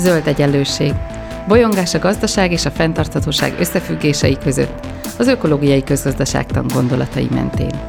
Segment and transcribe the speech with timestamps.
[0.00, 0.92] zöld egyenlőség,
[1.48, 4.86] bolyongás a gazdaság és a fenntarthatóság összefüggései között,
[5.18, 7.80] az ökológiai közgazdaságtan gondolatai mentén.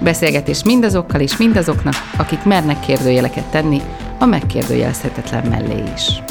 [0.00, 3.80] Beszélgetés mindazokkal és mindazoknak, akik mernek kérdőjeleket tenni
[4.18, 6.22] a megkérdőjelezhetetlen mellé is.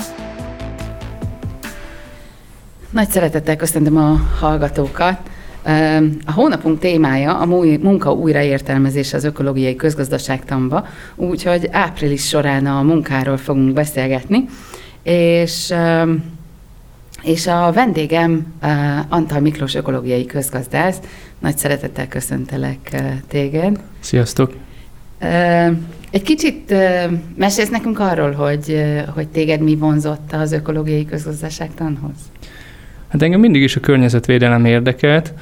[2.90, 5.20] Nagy szeretettel köszöntöm a hallgatókat.
[6.26, 10.86] A hónapunk témája a munka újraértelmezése az ökológiai közgazdaságtanba,
[11.16, 14.46] úgyhogy április során a munkáról fogunk beszélgetni,
[15.08, 15.74] és
[17.24, 18.54] és a vendégem
[19.10, 21.00] Antal Miklós ökológiai közgazdász.
[21.40, 23.80] Nagy szeretettel köszöntelek téged.
[24.00, 24.54] Sziasztok!
[26.12, 26.74] Egy kicsit
[27.36, 32.16] mesélsz nekünk arról, hogy, hogy téged mi vonzott az ökológiai közgazdaságtanhoz?
[33.08, 35.34] Hát engem mindig is a környezetvédelem érdekelt,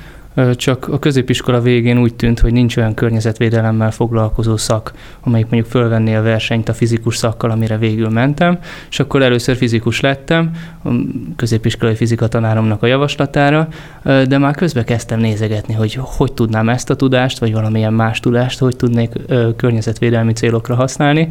[0.56, 6.16] csak a középiskola végén úgy tűnt, hogy nincs olyan környezetvédelemmel foglalkozó szak, amelyik mondjuk fölvenné
[6.16, 10.52] a versenyt a fizikus szakkal, amire végül mentem, és akkor először fizikus lettem,
[10.84, 10.90] a
[11.36, 13.68] középiskolai fizika tanáromnak a javaslatára,
[14.04, 18.60] de már közben kezdtem nézegetni, hogy hogy tudnám ezt a tudást, vagy valamilyen más tudást,
[18.60, 19.12] hogy tudnék
[19.56, 21.28] környezetvédelmi célokra használni,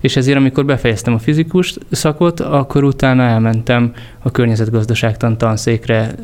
[0.00, 6.14] és ezért amikor befejeztem a fizikus szakot, akkor utána elmentem a környezetgazdaságtan tanszékre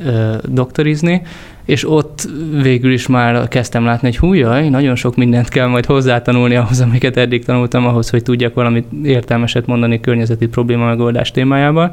[0.44, 1.22] doktorizni,
[1.71, 2.29] és ott
[2.63, 7.17] végül is már kezdtem látni, hogy hújjaj, nagyon sok mindent kell majd hozzátanulni ahhoz, amiket
[7.17, 11.91] eddig tanultam, ahhoz, hogy tudjak valamit értelmeset mondani környezeti probléma megoldás témájában.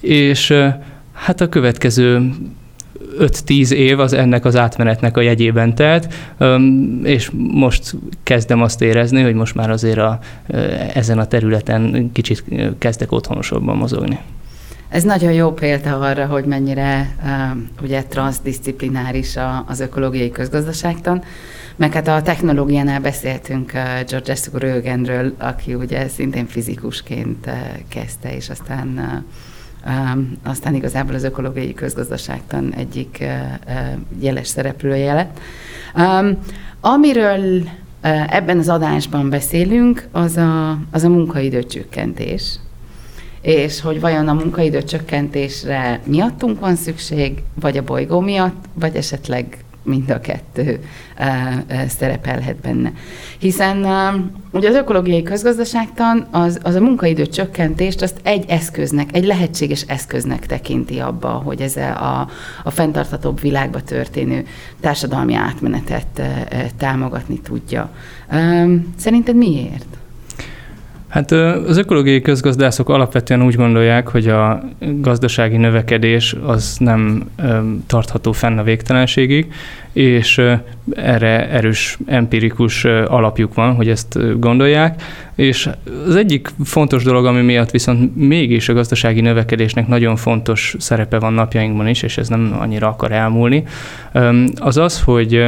[0.00, 0.54] És
[1.12, 2.30] hát a következő
[3.18, 6.14] 5-10 év az ennek az átmenetnek a jegyében telt,
[7.02, 10.18] és most kezdem azt érezni, hogy most már azért a,
[10.94, 12.44] ezen a területen kicsit
[12.78, 14.18] kezdek otthonosabban mozogni.
[14.88, 17.14] Ez nagyon jó példa arra, hogy mennyire
[17.82, 19.36] ugye transzdisziplináris
[19.66, 21.22] az ökológiai közgazdaságtan,
[21.76, 23.72] meg hát a technológiánál beszéltünk
[24.06, 24.48] George S.
[24.52, 27.50] Rögenről, aki ugye szintén fizikusként
[27.88, 29.24] kezdte, és aztán
[30.42, 33.24] aztán igazából az ökológiai közgazdaságtan egyik
[34.18, 35.40] jeles szereplője lett.
[36.80, 37.68] Amiről
[38.28, 42.58] ebben az adásban beszélünk, az a, az a munkaidő csökkentés,
[43.48, 49.64] és hogy vajon a munkaidő csökkentésre miattunk van szükség, vagy a bolygó miatt, vagy esetleg
[49.82, 50.80] mind a kettő
[51.88, 52.92] szerepelhet benne.
[53.38, 53.76] Hiszen
[54.50, 60.46] ugye az ökológiai közgazdaságtan az, az a munkaidő csökkentést azt egy eszköznek, egy lehetséges eszköznek
[60.46, 62.28] tekinti abba, hogy ez a,
[62.64, 64.46] a fenntarthatóbb világba történő
[64.80, 66.22] társadalmi átmenetet
[66.76, 67.90] támogatni tudja.
[68.96, 69.97] Szerinted miért?
[71.08, 77.30] Hát az ökológiai közgazdászok alapvetően úgy gondolják, hogy a gazdasági növekedés az nem
[77.86, 79.52] tartható fenn a végtelenségig,
[79.92, 80.40] és
[80.94, 85.02] erre erős empirikus alapjuk van, hogy ezt gondolják.
[85.34, 85.70] És
[86.06, 91.32] az egyik fontos dolog, ami miatt viszont mégis a gazdasági növekedésnek nagyon fontos szerepe van
[91.32, 93.64] napjainkban is, és ez nem annyira akar elmúlni,
[94.56, 95.46] az az, hogy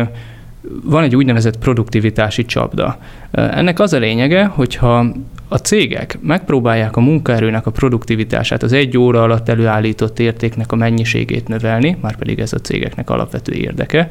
[0.84, 2.98] van egy úgynevezett produktivitási csapda.
[3.30, 5.06] Ennek az a lényege, hogyha
[5.48, 11.48] a cégek megpróbálják a munkaerőnek a produktivitását, az egy óra alatt előállított értéknek a mennyiségét
[11.48, 14.08] növelni, már pedig ez a cégeknek alapvető érdeke,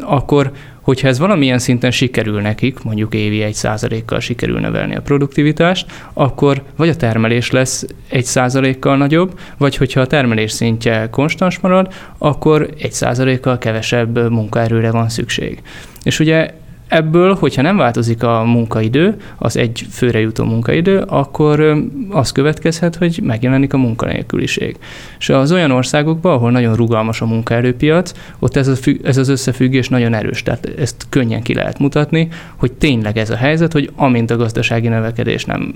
[0.00, 5.86] akkor hogyha ez valamilyen szinten sikerül nekik, mondjuk évi egy százalékkal sikerül növelni a produktivitást,
[6.12, 11.94] akkor vagy a termelés lesz egy százalékkal nagyobb, vagy hogyha a termelés szintje konstans marad,
[12.18, 15.62] akkor egy százalékkal kevesebb munkaerőre van szükség.
[16.02, 16.50] És ugye
[16.88, 23.20] Ebből, hogyha nem változik a munkaidő, az egy főre jutó munkaidő, akkor az következhet, hogy
[23.22, 24.76] megjelenik a munkanélküliség.
[25.18, 29.28] És az olyan országokban, ahol nagyon rugalmas a munkaerőpiac, ott ez, a függ, ez az
[29.28, 30.42] összefüggés nagyon erős.
[30.42, 34.88] Tehát ezt könnyen ki lehet mutatni, hogy tényleg ez a helyzet, hogy amint a gazdasági
[34.88, 35.74] növekedés nem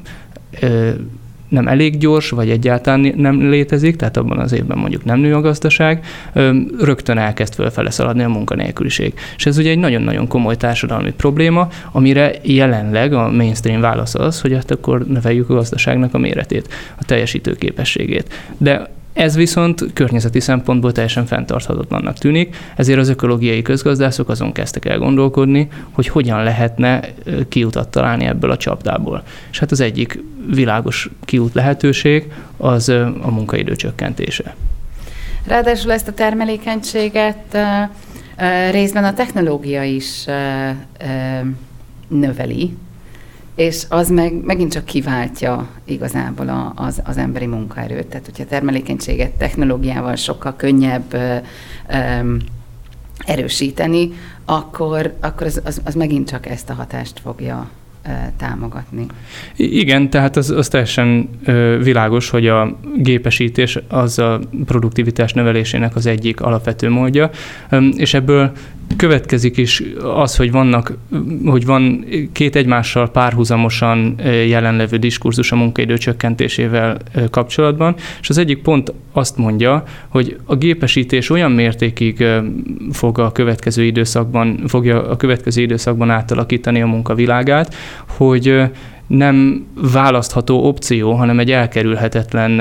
[1.50, 5.40] nem elég gyors, vagy egyáltalán nem létezik, tehát abban az évben mondjuk nem nő a
[5.40, 6.04] gazdaság,
[6.78, 9.14] rögtön elkezd fölfele szaladni a munkanélküliség.
[9.36, 14.52] És ez ugye egy nagyon-nagyon komoly társadalmi probléma, amire jelenleg a mainstream válasz az, hogy
[14.52, 18.32] hát akkor növeljük a gazdaságnak a méretét, a teljesítő képességét.
[18.58, 24.98] De ez viszont környezeti szempontból teljesen fenntarthatatlannak tűnik, ezért az ökológiai közgazdászok azon kezdtek el
[24.98, 27.00] gondolkodni, hogy hogyan lehetne
[27.48, 29.22] kiutat találni ebből a csapdából.
[29.50, 30.22] És hát az egyik
[30.54, 32.88] világos kiút lehetőség az
[33.22, 34.54] a munkaidő csökkentése.
[35.46, 37.58] Ráadásul ezt a termelékenységet
[38.70, 40.24] részben a technológia is
[42.08, 42.76] növeli,
[43.60, 48.06] és az meg megint csak kiváltja igazából a, az, az emberi munkaerőt.
[48.06, 51.36] Tehát, hogyha termelékenységet technológiával sokkal könnyebb ö,
[51.88, 52.34] ö,
[53.26, 54.10] erősíteni,
[54.44, 57.70] akkor, akkor az, az, az megint csak ezt a hatást fogja
[58.36, 59.06] támogatni.
[59.56, 61.28] Igen, tehát az, az teljesen
[61.82, 67.30] világos, hogy a gépesítés az a produktivitás növelésének az egyik alapvető módja,
[67.96, 68.52] és ebből
[68.96, 70.96] következik is az, hogy vannak,
[71.44, 76.96] hogy van két egymással párhuzamosan jelenlevő diskurzus a munkaidő csökkentésével
[77.30, 82.24] kapcsolatban, és az egyik pont azt mondja, hogy a gépesítés olyan mértékig
[82.92, 87.74] fog a következő időszakban, fogja a következő időszakban átalakítani a munkavilágát,
[88.06, 88.62] hogy
[89.10, 92.60] nem választható opció, hanem egy elkerülhetetlen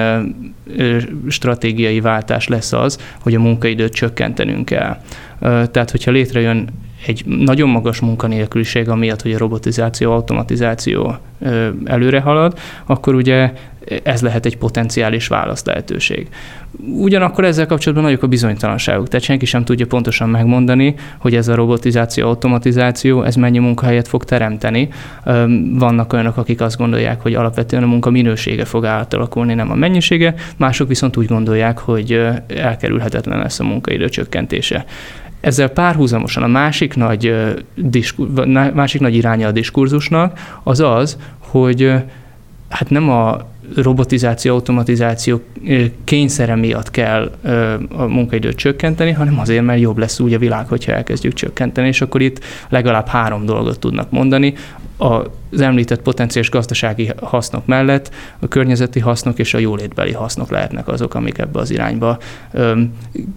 [1.27, 4.97] stratégiai váltás lesz az, hogy a munkaidőt csökkentenünk kell.
[5.39, 6.67] Tehát, hogyha létrejön
[7.05, 11.15] egy nagyon magas munkanélküliség, amiatt, hogy a robotizáció, automatizáció
[11.85, 13.53] előre halad, akkor ugye
[14.03, 16.27] ez lehet egy potenciális választ lehetőség.
[16.97, 21.55] Ugyanakkor ezzel kapcsolatban nagyok a bizonytalanságok, tehát senki sem tudja pontosan megmondani, hogy ez a
[21.55, 24.89] robotizáció, automatizáció, ez mennyi munkahelyet fog teremteni.
[25.73, 30.33] Vannak olyanok, akik azt gondolják, hogy alapvetően a munka minősége fog átalakulni, nem a mennyisége,
[30.57, 34.85] mások viszont úgy gondolják, hogy elkerülhetetlen lesz a munkaidő csökkentése.
[35.39, 37.35] Ezzel párhuzamosan a másik nagy,
[38.73, 41.93] másik nagy iránya a diskurzusnak az az, hogy
[42.69, 43.37] hát nem a
[43.75, 45.41] robotizáció, automatizáció
[46.03, 47.31] kényszere miatt kell
[47.91, 52.01] a munkaidőt csökkenteni, hanem azért, mert jobb lesz úgy a világ, hogyha elkezdjük csökkenteni, és
[52.01, 54.53] akkor itt legalább három dolgot tudnak mondani.
[55.01, 61.13] Az említett potenciális gazdasági hasznok mellett a környezeti hasznok és a jólétbeli hasznok lehetnek azok,
[61.13, 62.17] amik ebbe az irányba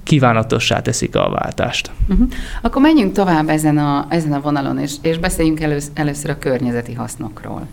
[0.02, 1.90] kívánatossá teszik a váltást.
[2.08, 2.28] Uh-huh.
[2.62, 6.92] Akkor menjünk tovább ezen a, ezen a vonalon, és, és beszéljünk elősz, először a környezeti
[6.92, 7.66] hasznokról.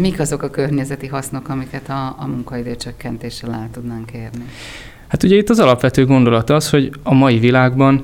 [0.00, 4.44] Mik azok a környezeti hasznok, amiket a, a munkaidő csökkentéssel el tudnánk érni?
[5.08, 8.02] Hát ugye itt az alapvető gondolat az, hogy a mai világban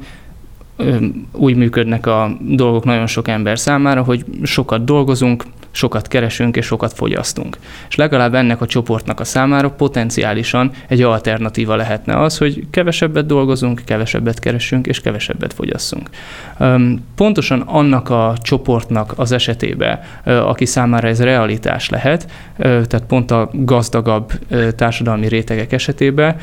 [1.32, 6.92] úgy működnek a dolgok nagyon sok ember számára, hogy sokat dolgozunk, sokat keresünk és sokat
[6.92, 7.56] fogyasztunk.
[7.88, 13.82] És legalább ennek a csoportnak a számára potenciálisan egy alternatíva lehetne az, hogy kevesebbet dolgozunk,
[13.84, 16.10] kevesebbet keresünk és kevesebbet fogyasszunk.
[17.14, 24.32] Pontosan annak a csoportnak az esetében, aki számára ez realitás lehet, tehát pont a gazdagabb
[24.76, 26.36] társadalmi rétegek esetében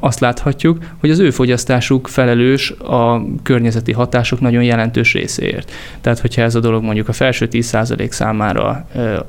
[0.00, 5.72] azt láthatjuk, hogy az ő fogyasztásuk felelős a környezeti hatások nagyon jelentős részéért.
[6.00, 8.59] Tehát, hogyha ez a dolog mondjuk a felső 10% számára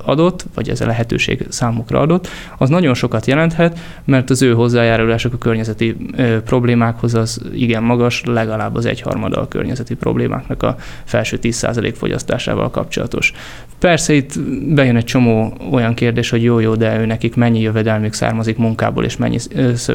[0.04, 5.32] adott, vagy ez a lehetőség számukra adott, az nagyon sokat jelenthet, mert az ő hozzájárulások
[5.32, 5.96] a környezeti
[6.44, 13.32] problémákhoz az igen magas, legalább az egyharmada a környezeti problémáknak a felső 10% fogyasztásával kapcsolatos.
[13.78, 14.40] Persze itt
[14.74, 19.16] bejön egy csomó olyan kérdés, hogy jó-jó, de ő nekik mennyi jövedelmük származik munkából, és
[19.16, 19.38] mennyi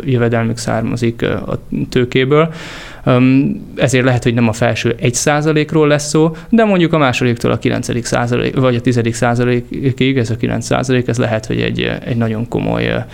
[0.04, 2.54] jövedelmük származik a tőkéből.
[3.76, 7.58] Ezért lehet, hogy nem a felső 1 százalékról lesz szó, de mondjuk a másodiktól a
[7.58, 8.06] 9.
[8.06, 9.16] százalék, vagy a 10.
[9.16, 13.06] százalékig, ez a 9 százalék, ez lehet, hogy egy, egy nagyon komoly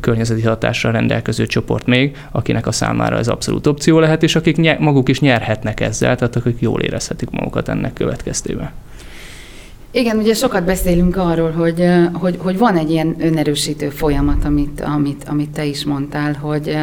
[0.00, 4.78] környezeti hatással rendelkező csoport még, akinek a számára ez abszolút opció lehet, és akik ny-
[4.78, 8.70] maguk is nyerhetnek ezzel, tehát akik jól érezhetik magukat ennek következtében.
[9.90, 15.24] Igen, ugye sokat beszélünk arról, hogy, hogy, hogy van egy ilyen önerősítő folyamat, amit, amit,
[15.28, 16.76] amit te is mondtál, hogy,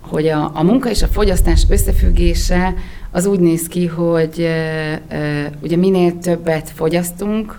[0.00, 2.74] hogy a, a munka és a fogyasztás összefüggése
[3.10, 4.50] az úgy néz ki, hogy
[5.62, 7.58] ugye minél többet fogyasztunk,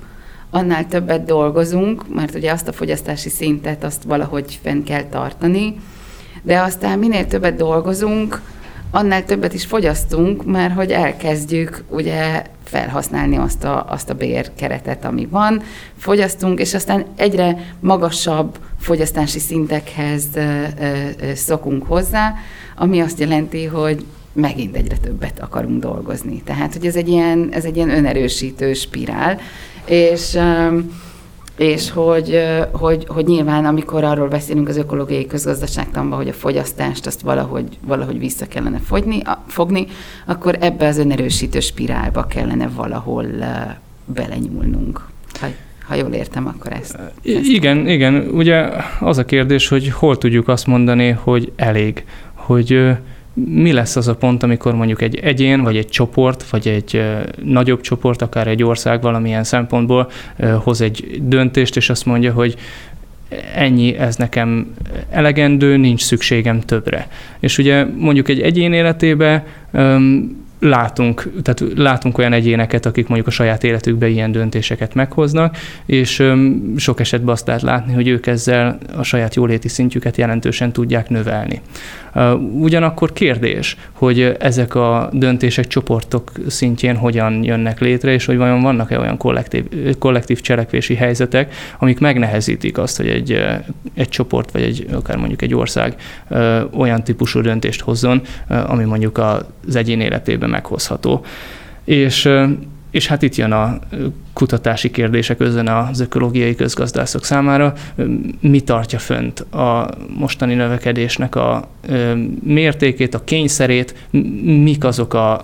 [0.50, 5.76] annál többet dolgozunk, mert ugye azt a fogyasztási szintet azt valahogy fenn kell tartani,
[6.42, 8.42] de aztán minél többet dolgozunk,
[8.92, 15.28] annál többet is fogyasztunk, mert hogy elkezdjük ugye felhasználni azt a, azt a bérkeretet, ami
[15.32, 15.62] van,
[15.98, 20.26] fogyasztunk, és aztán egyre magasabb fogyasztási szintekhez
[21.36, 22.34] szokunk hozzá,
[22.76, 26.42] ami azt jelenti, hogy megint egyre többet akarunk dolgozni.
[26.46, 29.40] Tehát, hogy ez egy ilyen, ez egy ilyen önerősítő spirál,
[29.86, 30.40] és
[31.58, 37.22] és hogy, hogy, hogy nyilván, amikor arról beszélünk az ökológiai közgazdaságtanban, hogy a fogyasztást azt
[37.22, 39.88] valahogy, valahogy vissza kellene fogyni, fogni,
[40.26, 43.26] akkor ebbe az önerősítő spirálba kellene valahol
[44.06, 45.08] belenyúlnunk.
[45.40, 45.48] Ha,
[45.88, 47.46] ha jól értem, akkor ezt, ezt.
[47.46, 48.28] Igen, igen.
[48.32, 48.70] Ugye
[49.00, 52.92] az a kérdés, hogy hol tudjuk azt mondani, hogy elég, hogy
[53.34, 57.04] mi lesz az a pont, amikor mondjuk egy egyén, vagy egy csoport, vagy egy
[57.44, 60.12] nagyobb csoport, akár egy ország valamilyen szempontból
[60.64, 62.56] hoz egy döntést, és azt mondja, hogy
[63.56, 64.76] ennyi, ez nekem
[65.10, 67.08] elegendő, nincs szükségem többre.
[67.40, 69.46] És ugye mondjuk egy egyén életébe
[70.62, 76.24] látunk, tehát látunk olyan egyéneket, akik mondjuk a saját életükben ilyen döntéseket meghoznak, és
[76.78, 81.62] sok esetben azt lehet látni, hogy ők ezzel a saját jóléti szintjüket jelentősen tudják növelni.
[82.54, 89.00] Ugyanakkor kérdés, hogy ezek a döntések csoportok szintjén hogyan jönnek létre, és hogy vajon vannak-e
[89.00, 89.66] olyan kollektív,
[90.00, 93.46] kollektív cselekvési helyzetek, amik megnehezítik azt, hogy egy,
[93.94, 95.96] egy csoport, vagy egy, akár mondjuk egy ország
[96.78, 101.26] olyan típusú döntést hozzon, ami mondjuk az egyén életében meghozható.
[101.84, 102.30] És
[102.92, 103.80] és hát itt jön a
[104.34, 107.74] kutatási kérdések közben az ökológiai közgazdászok számára.
[108.40, 111.68] Mi tartja fönt a mostani növekedésnek a
[112.44, 114.08] mértékét, a kényszerét,
[114.44, 115.42] mik azok a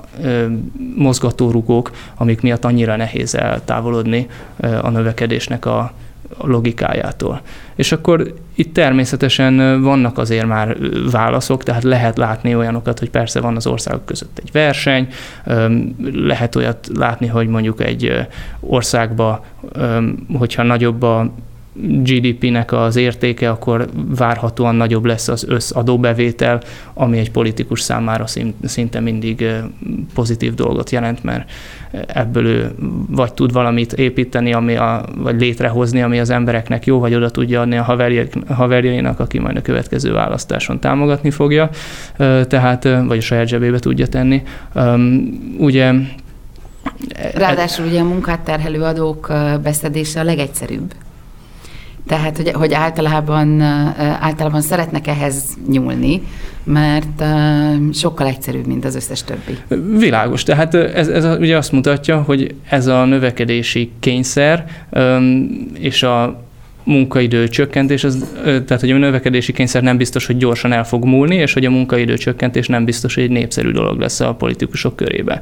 [0.96, 4.28] mozgatórugók, amik miatt annyira nehéz eltávolodni
[4.82, 5.94] a növekedésnek a
[6.38, 7.42] logikájától.
[7.76, 10.78] És akkor itt természetesen vannak azért már
[11.12, 15.08] válaszok, tehát lehet látni olyanokat, hogy persze van az országok között egy verseny,
[16.14, 18.28] lehet olyat látni, hogy mondjuk egy
[18.60, 19.46] országba,
[20.38, 21.32] hogyha nagyobb a
[21.82, 26.62] GDP-nek az értéke, akkor várhatóan nagyobb lesz az összadóbevétel,
[26.94, 28.26] ami egy politikus számára
[28.64, 29.46] szinte mindig
[30.14, 31.50] pozitív dolgot jelent, mert
[32.08, 32.72] ebből ő
[33.10, 37.62] vagy tud valamit építeni, ami a, vagy létrehozni, ami az embereknek jó, vagy oda tudja
[37.62, 38.00] adni a
[38.54, 41.70] haverjainak, aki majd a következő választáson támogatni fogja,
[42.48, 44.42] tehát, vagy a saját zsebébe tudja tenni.
[45.58, 45.94] Ugye
[47.34, 50.94] Ráadásul ugye a munkát terhelő adók beszedése a legegyszerűbb.
[52.08, 53.62] Tehát, hogy, hogy általában,
[54.20, 56.22] általában szeretnek ehhez nyúlni,
[56.64, 57.24] mert
[57.94, 59.58] sokkal egyszerűbb, mint az összes többi.
[59.98, 60.44] Világos.
[60.44, 64.66] Tehát ez, ez ugye azt mutatja, hogy ez a növekedési kényszer
[65.80, 66.46] és a
[66.88, 71.36] munkaidő csökkentés, az, tehát hogy a növekedési kényszer nem biztos, hogy gyorsan el fog múlni,
[71.36, 75.42] és hogy a munkaidő csökkentés nem biztos, hogy egy népszerű dolog lesz a politikusok körébe.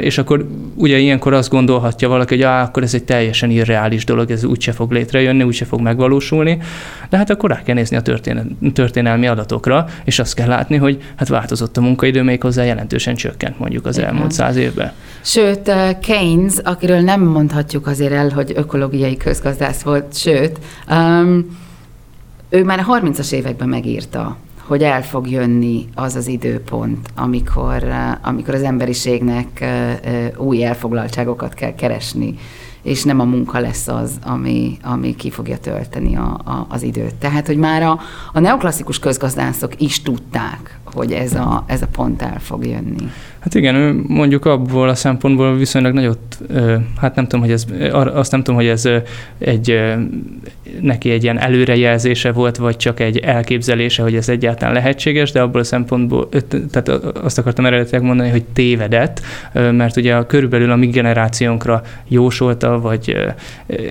[0.00, 4.30] És akkor ugye ilyenkor azt gondolhatja valaki, hogy á, akkor ez egy teljesen irreális dolog,
[4.30, 6.58] ez úgyse fog létrejönni, úgyse fog megvalósulni,
[7.10, 8.02] de hát akkor rá kell nézni a
[8.72, 13.58] történelmi adatokra, és azt kell látni, hogy hát változott a munkaidő, még hozzá jelentősen csökkent
[13.58, 14.92] mondjuk az elmúlt száz évben.
[15.24, 15.72] Sőt,
[16.02, 20.58] Keynes, akiről nem mondhatjuk azért el, hogy ökológiai közgazdász volt, sőt,
[20.90, 21.58] Um,
[22.48, 24.36] ő már a 30-as években megírta,
[24.70, 27.84] hogy el fog jönni az az időpont, amikor,
[28.22, 29.64] amikor az emberiségnek
[30.36, 32.34] új elfoglaltságokat kell keresni,
[32.82, 37.14] és nem a munka lesz az, ami, ami ki fogja tölteni a, a, az időt.
[37.14, 38.00] Tehát, hogy már a,
[38.32, 43.10] a neoklasszikus közgazdászok is tudták, hogy ez a, ez a pont el fog jönni.
[43.38, 46.38] Hát igen, mondjuk abból a szempontból viszonylag nagyot,
[47.00, 48.88] hát nem tudom, hogy ez, azt nem tudom, hogy ez
[49.38, 49.70] egy,
[50.80, 55.60] neki egy ilyen előrejelzése volt, vagy csak egy elképzelése, hogy ez egyáltalán lehetséges, de abból
[55.60, 56.28] a szempontból,
[56.70, 56.88] tehát
[57.22, 59.20] azt akartam eredetileg mondani, hogy tévedett,
[59.52, 63.16] mert ugye körülbelül a mi generációnkra jósolta, vagy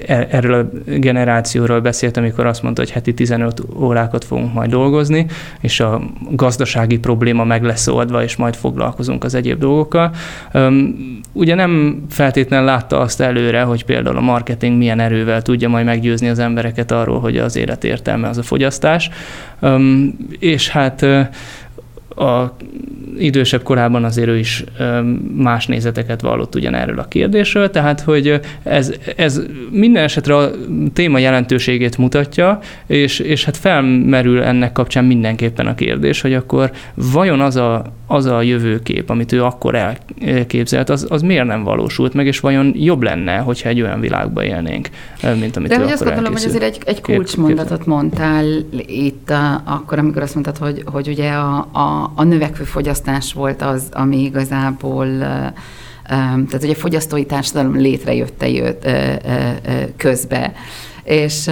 [0.07, 5.25] e, erről a generációról beszélt, amikor azt mondta, hogy heti 15 órákat fogunk majd dolgozni,
[5.61, 10.11] és a gazdasági probléma meg lesz oldva, és majd foglalkozunk az egyéb dolgokkal.
[11.33, 16.29] Ugye nem feltétlenül látta azt előre, hogy például a marketing milyen erővel tudja majd meggyőzni
[16.29, 19.09] az embereket arról, hogy az élet értelme az a fogyasztás.
[20.39, 21.05] És hát
[22.19, 22.55] a
[23.17, 24.63] idősebb korában azért ő is
[25.35, 30.51] más nézeteket vallott ugyanerről a kérdésről, tehát hogy ez, ez minden esetre a
[30.93, 37.41] téma jelentőségét mutatja, és, és hát felmerül ennek kapcsán mindenképpen a kérdés, hogy akkor vajon
[37.41, 42.27] az a, az a jövőkép, amit ő akkor elképzelt, az, az miért nem valósult meg,
[42.27, 44.89] és vajon jobb lenne, hogyha egy olyan világban élnénk,
[45.39, 48.45] mint amit De ő hogy azt gondolom, hogy azért egy, egy kulcsmondatot mondtál
[48.87, 49.33] itt
[49.63, 54.23] akkor, amikor azt mondtad, hogy, hogy ugye a, a, a növekvő fogyasztás volt az, ami
[54.23, 55.07] igazából
[56.09, 58.87] tehát ugye a fogyasztói társadalom létrejötte jött
[59.97, 60.53] közbe.
[61.03, 61.49] És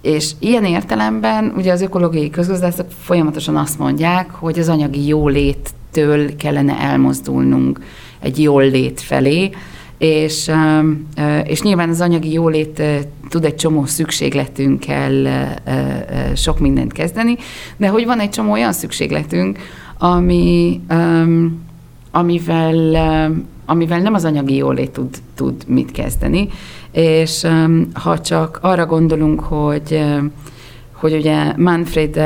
[0.00, 6.78] és ilyen értelemben ugye az ökológiai közgazdászok folyamatosan azt mondják, hogy az anyagi jóléttől kellene
[6.78, 7.80] elmozdulnunk
[8.20, 9.50] egy jól lét felé,
[10.04, 10.50] és,
[11.44, 12.82] és nyilván az anyagi jólét
[13.28, 15.12] tud egy csomó szükségletünkkel
[16.34, 17.36] sok mindent kezdeni,
[17.76, 19.58] de hogy van egy csomó olyan szükségletünk,
[19.98, 20.80] ami,
[22.10, 22.96] amivel,
[23.66, 26.48] amivel nem az anyagi jólét tud, tud mit kezdeni,
[26.92, 27.46] és
[27.92, 30.04] ha csak arra gondolunk, hogy
[30.92, 32.20] hogy ugye Manfred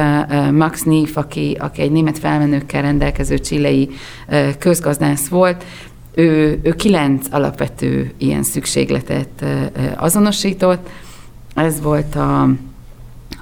[0.52, 3.90] Max Neef, aki, aki egy német felmenőkkel rendelkező csilei
[4.58, 5.64] közgazdász volt,
[6.18, 9.44] ő, ő kilenc alapvető ilyen szükségletet
[9.96, 10.88] azonosított.
[11.54, 12.42] Ez volt a,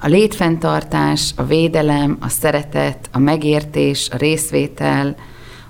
[0.01, 5.15] a létfenntartás, a védelem, a szeretet, a megértés, a részvétel,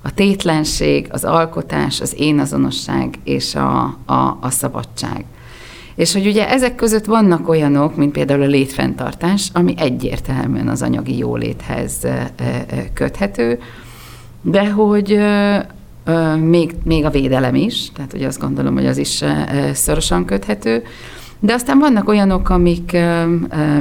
[0.02, 5.26] a tétlenség, az alkotás, az énazonosság és a, a, a szabadság.
[5.96, 11.18] És hogy ugye ezek között vannak olyanok, mint például a létfenntartás, ami egyértelműen az anyagi
[11.18, 12.08] jóléthez
[12.94, 13.60] köthető,
[14.42, 15.20] de hogy
[16.40, 19.24] még, még a védelem is, tehát ugye azt gondolom, hogy az is
[19.74, 20.84] szorosan köthető,
[21.40, 22.98] de aztán vannak olyanok, amik,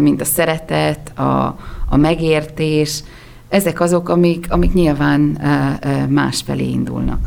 [0.00, 1.56] mint a szeretet, a,
[1.88, 3.02] a megértés,
[3.48, 5.38] ezek azok, amik, amik nyilván
[6.08, 7.18] másfelé indulnak.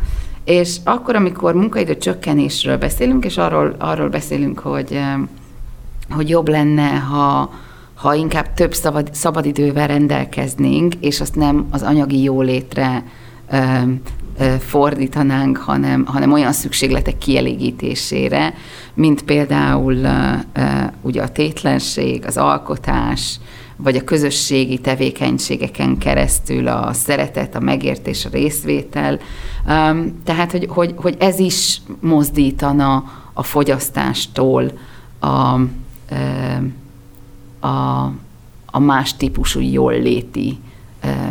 [0.43, 4.99] És akkor, amikor munkaidő csökkenésről beszélünk, és arról, arról beszélünk, hogy,
[6.09, 7.53] hogy jobb lenne, ha,
[7.93, 13.03] ha inkább több szabad, szabadidővel rendelkeznénk, és azt nem az anyagi jólétre
[14.59, 18.53] fordítanánk, hanem, hanem olyan szükségletek kielégítésére,
[18.93, 19.97] mint például
[21.01, 23.39] ugye a tétlenség, az alkotás,
[23.75, 29.19] vagy a közösségi tevékenységeken keresztül a szeretet, a megértés, a részvétel.
[30.23, 33.03] Tehát, hogy, hogy, hogy ez is mozdítana
[33.33, 34.71] a fogyasztástól
[35.19, 35.59] a,
[37.67, 38.11] a,
[38.65, 40.57] a más típusú jól léti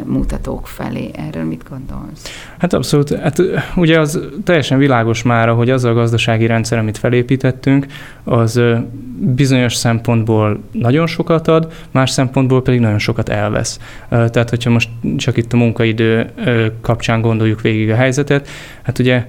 [0.05, 1.11] mutatók felé.
[1.15, 2.23] Erről mit gondolsz?
[2.59, 3.15] Hát abszolút.
[3.15, 3.43] Hát
[3.77, 7.87] ugye az teljesen világos már, hogy az a gazdasági rendszer, amit felépítettünk,
[8.29, 8.61] az
[9.21, 13.79] bizonyos szempontból nagyon sokat ad, más szempontból pedig nagyon sokat elvesz.
[14.09, 16.31] Tehát, hogyha most csak itt a munkaidő
[16.81, 18.49] kapcsán gondoljuk végig a helyzetet,
[18.83, 19.27] hát ugye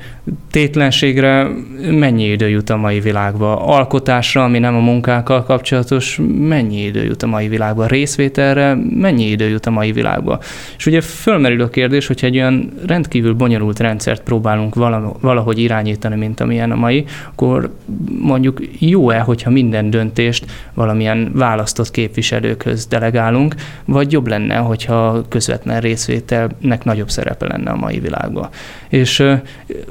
[0.51, 1.47] tétlenségre
[1.91, 3.65] mennyi idő jut a mai világba?
[3.65, 7.85] Alkotásra, ami nem a munkákkal kapcsolatos, mennyi idő jut a mai világba?
[7.85, 10.39] Részvételre mennyi idő jut a mai világba?
[10.77, 14.75] És ugye fölmerül a kérdés, hogyha egy olyan rendkívül bonyolult rendszert próbálunk
[15.21, 17.73] valahogy irányítani, mint amilyen a mai, akkor
[18.19, 23.55] mondjuk jó-e, hogyha minden döntést valamilyen választott képviselőkhöz delegálunk,
[23.85, 28.49] vagy jobb lenne, hogyha közvetlen részvételnek nagyobb szerepe lenne a mai világban.
[28.89, 29.23] És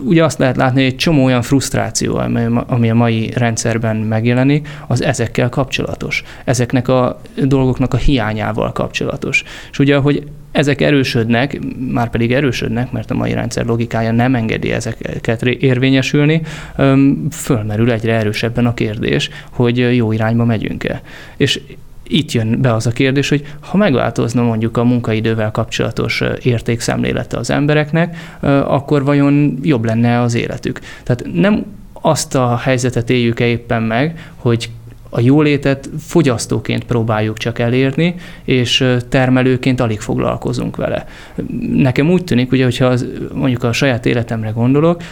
[0.04, 2.20] ugye azt lehet látni, hogy egy csomó olyan frusztráció,
[2.66, 6.22] ami a mai rendszerben megjelenik, az ezekkel kapcsolatos.
[6.44, 9.42] Ezeknek a dolgoknak a hiányával kapcsolatos.
[9.70, 10.26] És ugye, hogy
[10.58, 11.58] ezek erősödnek,
[11.90, 16.42] már pedig erősödnek, mert a mai rendszer logikája nem engedi ezeket érvényesülni,
[17.30, 21.02] fölmerül egyre erősebben a kérdés, hogy jó irányba megyünk-e.
[21.36, 21.60] És
[22.08, 27.50] itt jön be az a kérdés, hogy ha megváltozna mondjuk a munkaidővel kapcsolatos értékszemlélete az
[27.50, 28.16] embereknek,
[28.66, 30.80] akkor vajon jobb lenne az életük.
[31.02, 34.70] Tehát nem azt a helyzetet éljük-e éppen meg, hogy
[35.08, 41.06] a jólétet fogyasztóként próbáljuk csak elérni, és termelőként alig foglalkozunk vele.
[41.72, 45.02] Nekem úgy tűnik, ugye, hogyha az, mondjuk a saját életemre gondolok,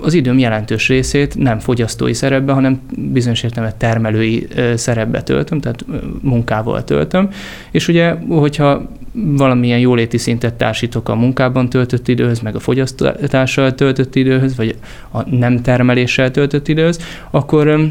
[0.00, 5.84] az időm jelentős részét nem fogyasztói szerepbe, hanem bizonyos értelemben termelői szerepbe töltöm, tehát
[6.20, 7.30] munkával töltöm,
[7.70, 14.14] és ugye, hogyha valamilyen jóléti szintet társítok a munkában töltött időhöz, meg a fogyasztással töltött
[14.14, 14.76] időhöz, vagy
[15.12, 17.90] a nem termeléssel töltött időhöz, akkor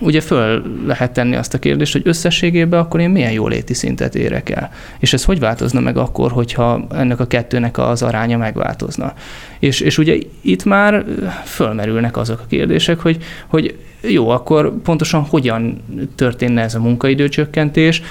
[0.00, 4.50] ugye föl lehet tenni azt a kérdést, hogy összességében akkor én milyen jóléti szintet érek
[4.50, 4.70] el.
[4.98, 9.12] És ez hogy változna meg akkor, hogyha ennek a kettőnek az aránya megváltozna.
[9.58, 11.04] És, és ugye itt már
[11.44, 15.82] fölmerülnek azok a kérdések, hogy, hogy jó, akkor pontosan hogyan
[16.14, 18.02] történne ez a munkaidőcsökkentés,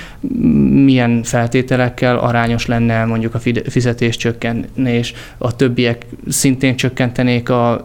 [0.69, 7.81] milyen feltételekkel arányos lenne mondjuk a fizetés csökkenés, a többiek szintén csökkentenék a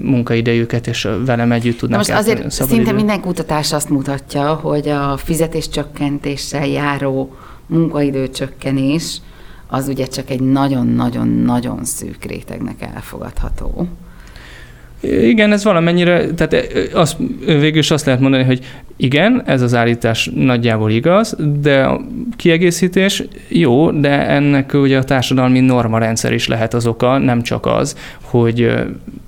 [0.00, 5.68] munkaidejüket, és velem együtt tudnak Most azért szinte minden kutatás azt mutatja, hogy a fizetés
[5.68, 9.20] csökkentéssel járó munkaidőcsökkenés
[9.66, 13.88] az ugye csak egy nagyon-nagyon-nagyon szűk rétegnek elfogadható.
[15.00, 18.64] Igen, ez valamennyire, tehát az, végül is azt lehet mondani, hogy
[18.96, 22.00] igen, ez az állítás nagyjából igaz, de a
[22.36, 27.66] kiegészítés jó, de ennek ugye a társadalmi norma rendszer is lehet az oka, nem csak
[27.66, 28.72] az, hogy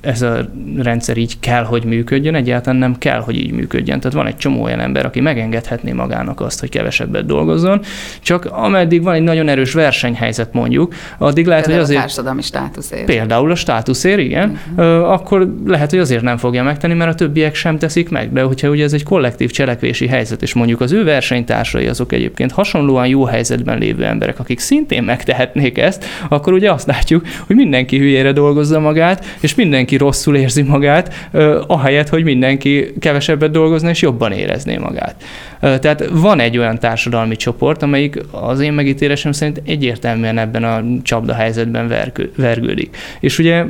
[0.00, 4.00] ez a rendszer így kell, hogy működjön, egyáltalán nem kell, hogy így működjön.
[4.00, 7.80] Tehát van egy csomó olyan ember, aki megengedhetné magának azt, hogy kevesebbet dolgozzon,
[8.22, 11.98] csak ameddig van egy nagyon erős versenyhelyzet mondjuk, addig lehet, például hogy azért...
[11.98, 13.04] a társadalmi státuszér.
[13.04, 15.10] Például a státuszér, igen, uh-huh.
[15.10, 18.68] akkor lehet, hogy azért nem fogja megtenni, mert a többiek sem teszik meg, de hogyha
[18.68, 23.24] ugye ez egy kollektív cselekvési helyzet, és mondjuk az ő versenytársai azok egyébként hasonlóan jó
[23.24, 28.80] helyzetben lévő emberek, akik szintén megtehetnék ezt, akkor ugye azt látjuk, hogy mindenki hülyére dolgozza
[28.80, 31.28] magát, és mindenki rosszul érzi magát,
[31.66, 35.22] ahelyett, hogy mindenki kevesebbet dolgozna és jobban érezné magát.
[35.60, 41.34] Tehát van egy olyan társadalmi csoport, amelyik az én megítélésem szerint egyértelműen ebben a csapda
[41.34, 41.92] helyzetben
[42.36, 42.96] vergődik.
[43.20, 43.64] És ugye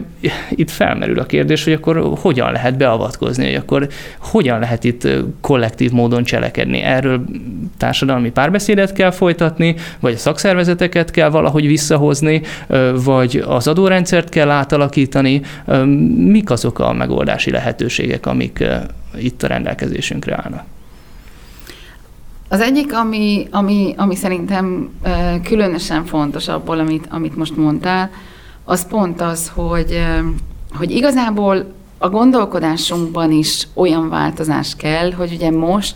[0.51, 5.09] itt felmerül a kérdés, hogy akkor hogyan lehet beavatkozni, hogy akkor hogyan lehet itt
[5.40, 6.80] kollektív módon cselekedni.
[6.80, 7.24] Erről
[7.76, 12.42] társadalmi párbeszédet kell folytatni, vagy a szakszervezeteket kell valahogy visszahozni,
[13.04, 15.40] vagy az adórendszert kell átalakítani.
[16.16, 18.64] Mik azok a megoldási lehetőségek, amik
[19.18, 20.64] itt a rendelkezésünkre állnak?
[22.48, 24.90] Az egyik, ami, ami, ami szerintem
[25.42, 28.10] különösen fontos abból, amit, amit most mondtál,
[28.64, 30.04] az pont az, hogy,
[30.74, 35.94] hogy igazából a gondolkodásunkban is olyan változás kell, hogy ugye most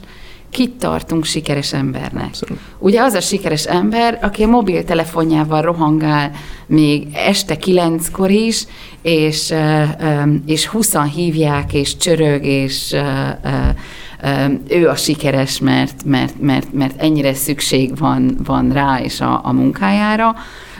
[0.50, 2.24] kit tartunk sikeres embernek.
[2.24, 2.58] Abszolút.
[2.78, 6.30] Ugye az a sikeres ember, aki a mobiltelefonjával rohangál
[6.66, 8.66] még este kilenckor is,
[9.02, 9.54] és,
[10.46, 12.96] és huszan hívják, és csörög, és
[14.68, 19.52] ő a sikeres, mert, mert, mert, mert ennyire szükség van, van rá és a, a
[19.52, 20.34] munkájára,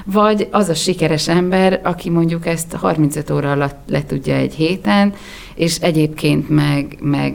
[0.04, 5.12] vagy az a sikeres ember, aki mondjuk ezt 35 óra alatt le tudja egy héten,
[5.54, 7.34] és egyébként meg, meg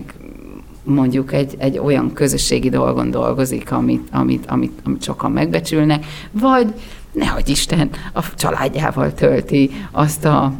[0.84, 6.74] mondjuk egy, egy olyan közösségi dolgon dolgozik, amit, amit, amit, amit sokan megbecsülnek, vagy
[7.12, 10.54] nehogy Isten a családjával tölti azt, a,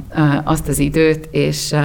[0.44, 1.76] azt az időt, és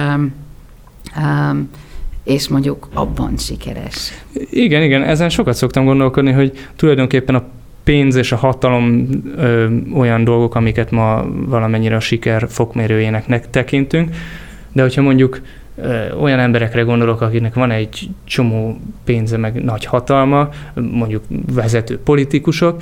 [2.23, 4.11] és mondjuk abban sikeres.
[4.49, 7.43] Igen, igen, ezen sokat szoktam gondolkodni, hogy tulajdonképpen a
[7.83, 14.15] pénz és a hatalom ö, olyan dolgok, amiket ma valamennyire a siker fokmérőjének tekintünk,
[14.71, 15.41] de hogyha mondjuk
[16.21, 22.81] olyan emberekre gondolok, akiknek van egy csomó pénze, meg nagy hatalma, mondjuk vezető politikusok,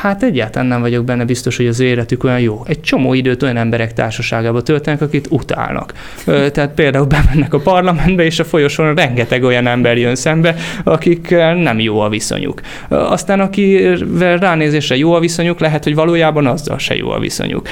[0.00, 2.62] hát egyáltalán nem vagyok benne biztos, hogy az életük olyan jó.
[2.66, 5.92] Egy csomó időt olyan emberek társaságába töltenek, akit utálnak.
[6.24, 10.54] Tehát például bemennek a parlamentbe, és a folyosón rengeteg olyan ember jön szembe,
[10.84, 11.30] akik
[11.62, 12.60] nem jó a viszonyuk.
[12.88, 17.68] Aztán akivel ránézésre jó a viszonyuk, lehet, hogy valójában azzal se jó a viszonyuk.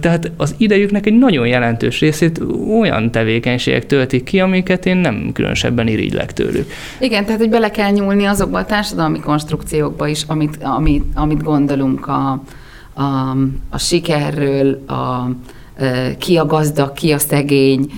[0.00, 2.40] Tehát az idejüknek egy nagyon jelentős részét
[2.80, 6.70] olyan tevékenységek töltik ki, amiket én nem különösebben irigylek tőlük.
[7.00, 12.06] Igen, tehát hogy bele kell nyúlni azokba a társadalmi konstrukciókba is, amit, amit, amit gondolunk
[12.06, 12.42] a,
[12.94, 13.02] a,
[13.70, 15.30] a sikerről, a,
[16.18, 17.90] ki a gazdag, ki a szegény,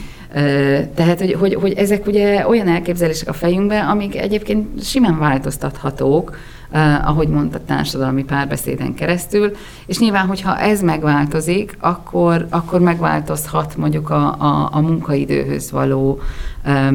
[0.95, 6.37] tehát, hogy, hogy, hogy ezek ugye olyan elképzelések a fejünkben, amik egyébként simán változtathatók,
[6.71, 9.51] eh, ahogy mondta, társadalmi párbeszéden keresztül,
[9.87, 16.21] és nyilván, hogyha ez megváltozik, akkor, akkor megváltozhat mondjuk a, a, a munkaidőhöz való
[16.63, 16.95] eh,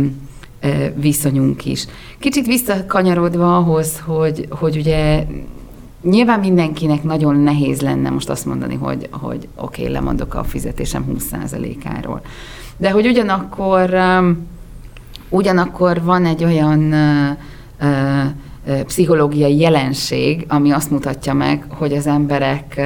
[0.96, 1.86] viszonyunk is.
[2.20, 5.26] Kicsit visszakanyarodva ahhoz, hogy, hogy ugye
[6.04, 11.06] Nyilván mindenkinek nagyon nehéz lenne most azt mondani, hogy, hogy oké, okay, lemondok a fizetésem
[11.14, 12.22] 20%-áról.
[12.78, 14.48] De hogy ugyanakkor, um,
[15.30, 17.38] ugyanakkor van egy olyan uh,
[17.82, 18.26] uh,
[18.86, 22.82] pszichológiai jelenség, ami azt mutatja meg, hogy az emberek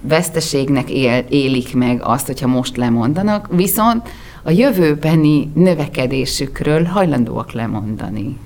[0.00, 4.08] veszteségnek él, élik meg azt, hogyha most lemondanak, viszont
[4.42, 8.36] a jövőbeni növekedésükről hajlandóak lemondani.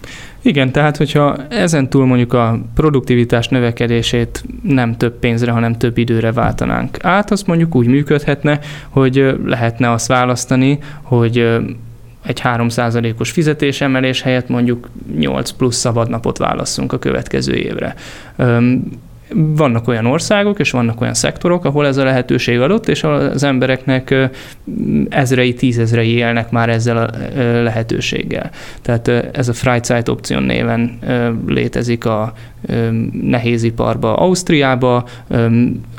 [0.43, 6.33] Igen, tehát hogyha ezen túl mondjuk a produktivitás növekedését nem több pénzre, hanem több időre
[6.33, 11.59] váltanánk át, az mondjuk úgy működhetne, hogy lehetne azt választani, hogy
[12.27, 17.95] egy 3%-os fizetésemelés helyett mondjuk 8 plusz szabadnapot válasszunk a következő évre
[19.35, 24.15] vannak olyan országok, és vannak olyan szektorok, ahol ez a lehetőség adott, és az embereknek
[25.09, 27.11] ezrei, tízezrei élnek már ezzel a
[27.63, 28.51] lehetőséggel.
[28.83, 30.99] Tehát ez a Freizeit option néven
[31.47, 32.33] létezik a
[33.23, 35.05] nehéziparba Ausztriába,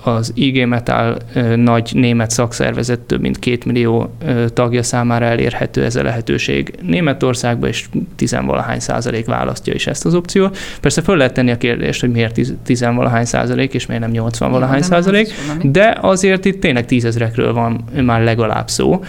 [0.04, 1.18] az IG Metal
[1.56, 4.16] nagy német szakszervezet több mint két millió
[4.54, 10.58] tagja számára elérhető ez a lehetőség Németországban, és tizenvalahány százalék választja is ezt az opciót.
[10.82, 14.82] Persze föl lehet tenni a kérdést, hogy miért tizenvalahány százalék, és miért nem 80 valahány
[14.82, 19.04] százalék, de azért itt tényleg tízezrekről van már legalább szó.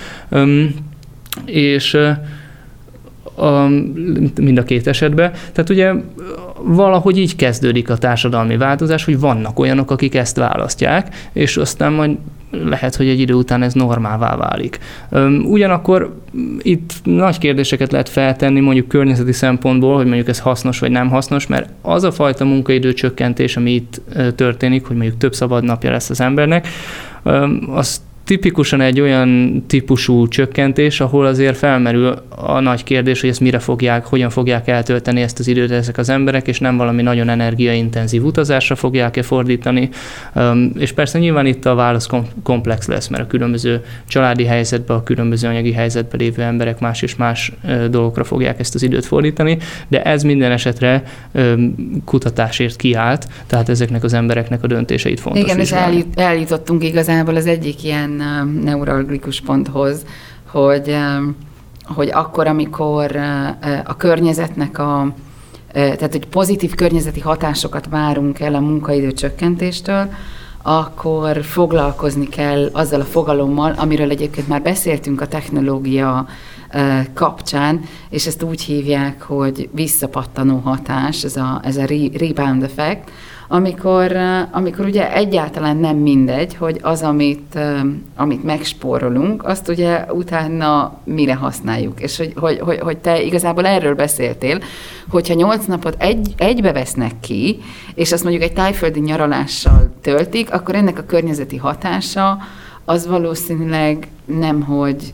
[1.45, 1.99] És
[4.41, 5.31] mind a két esetben.
[5.31, 5.93] Tehát ugye
[6.63, 12.17] valahogy így kezdődik a társadalmi változás, hogy vannak olyanok, akik ezt választják, és aztán majd
[12.65, 14.79] lehet, hogy egy idő után ez normálvá válik.
[15.45, 16.17] Ugyanakkor
[16.59, 21.47] itt nagy kérdéseket lehet feltenni mondjuk környezeti szempontból, hogy mondjuk ez hasznos vagy nem hasznos,
[21.47, 24.01] mert az a fajta munkaidő csökkentés, ami itt
[24.35, 26.69] történik, hogy mondjuk több szabad napja lesz az embernek,
[27.69, 28.01] azt
[28.33, 34.07] tipikusan egy olyan típusú csökkentés, ahol azért felmerül a nagy kérdés, hogy ezt mire fogják,
[34.07, 38.75] hogyan fogják eltölteni ezt az időt ezek az emberek, és nem valami nagyon energiaintenzív utazásra
[38.75, 39.89] fogják-e fordítani.
[40.79, 42.09] És persze nyilván itt a válasz
[42.43, 47.17] komplex lesz, mert a különböző családi helyzetben, a különböző anyagi helyzetben lévő emberek más és
[47.17, 47.53] más
[47.91, 51.03] dolgokra fogják ezt az időt fordítani, de ez minden esetre
[52.05, 57.47] kutatásért kiállt, tehát ezeknek az embereknek a döntéseit fontos Igen, és eljut, eljutottunk igazából az
[57.47, 58.22] egyik ilyen
[58.63, 60.05] neuralgikus ponthoz,
[60.47, 60.97] hogy,
[61.85, 63.17] hogy akkor, amikor
[63.85, 65.15] a környezetnek a
[65.73, 70.09] tehát hogy pozitív környezeti hatásokat várunk el a munkaidő csökkentéstől,
[70.63, 76.27] akkor foglalkozni kell azzal a fogalommal, amiről egyébként már beszéltünk a technológia
[77.15, 77.81] kapcsán,
[78.11, 81.85] és ezt úgy hívják, hogy visszapattanó hatás, ez a, ez a
[82.19, 83.11] rebound effect,
[83.55, 84.17] amikor,
[84.51, 87.59] amikor ugye egyáltalán nem mindegy, hogy az, amit,
[88.17, 92.01] amit megspórolunk, azt ugye utána mire használjuk.
[92.01, 94.61] És hogy, hogy, hogy, hogy te igazából erről beszéltél,
[95.09, 97.59] hogyha nyolc napot egy, egybe vesznek ki,
[97.95, 102.39] és azt mondjuk egy tájföldi nyaralással töltik, akkor ennek a környezeti hatása
[102.85, 105.13] az valószínűleg nem, hogy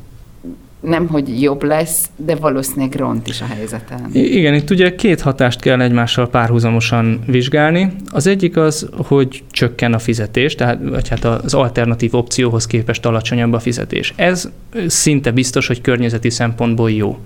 [0.80, 4.08] nem, hogy jobb lesz, de valószínűleg ront is a helyzeten.
[4.12, 7.92] Igen, itt ugye két hatást kell egymással párhuzamosan vizsgálni.
[8.10, 13.52] Az egyik az, hogy csökken a fizetés, tehát vagy hát az alternatív opcióhoz képest alacsonyabb
[13.52, 14.12] a fizetés.
[14.16, 14.48] Ez
[14.86, 17.18] szinte biztos, hogy környezeti szempontból jó.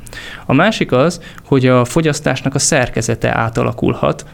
[0.47, 4.25] A másik az, hogy a fogyasztásnak a szerkezete átalakulhat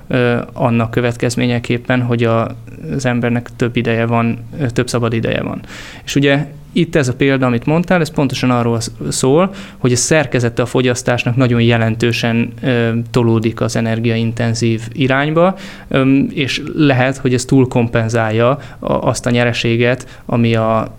[0.52, 2.56] annak következményeképpen, hogy a,
[2.94, 4.38] az embernek több ideje van,
[4.72, 5.60] több szabad ideje van.
[6.04, 10.62] És ugye itt ez a példa, amit mondtál, ez pontosan arról szól, hogy a szerkezete
[10.62, 15.56] a fogyasztásnak nagyon jelentősen ö, tolódik az energiaintenzív irányba,
[15.88, 20.96] ö, és lehet, hogy ez túl kompenzálja a, azt a nyereséget, ami a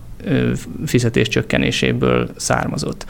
[0.85, 3.05] fizetés csökkenéséből származott.